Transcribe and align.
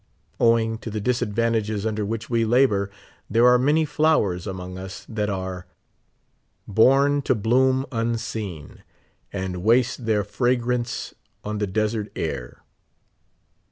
Owing 0.39 0.79
to 0.79 0.89
the 0.89 0.99
disadvan 0.99 1.51
tages 1.53 1.85
under 1.85 2.03
which 2.03 2.27
we 2.27 2.43
labor, 2.43 2.89
there 3.29 3.45
are 3.45 3.59
many 3.59 3.85
flowers 3.85 4.47
among 4.47 4.75
us 4.79 5.05
that 5.07 5.29
are' 5.29 5.67
born 6.67 7.21
to 7.21 7.35
bloom 7.35 7.85
unseen, 7.91 8.81
And 9.31 9.57
waste 9.63 10.07
their 10.07 10.23
fragrance 10.23 11.13
on 11.43 11.59
the 11.59 11.67
desert 11.67 12.11
air." 12.15 12.63